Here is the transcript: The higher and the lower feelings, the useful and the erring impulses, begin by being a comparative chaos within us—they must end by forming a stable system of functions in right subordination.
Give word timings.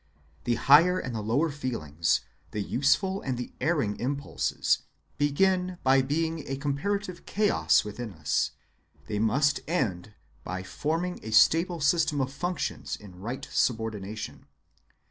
The 0.45 0.55
higher 0.55 0.97
and 0.97 1.13
the 1.13 1.21
lower 1.21 1.51
feelings, 1.51 2.21
the 2.49 2.61
useful 2.63 3.21
and 3.21 3.37
the 3.37 3.53
erring 3.61 3.99
impulses, 3.99 4.79
begin 5.19 5.77
by 5.83 6.01
being 6.01 6.43
a 6.49 6.57
comparative 6.57 7.27
chaos 7.27 7.83
within 7.85 8.11
us—they 8.13 9.19
must 9.19 9.59
end 9.67 10.15
by 10.43 10.63
forming 10.63 11.19
a 11.21 11.29
stable 11.29 11.81
system 11.81 12.19
of 12.19 12.33
functions 12.33 12.95
in 12.95 13.19
right 13.19 13.47
subordination. 13.51 14.47